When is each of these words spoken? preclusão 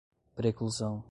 preclusão 0.35 0.99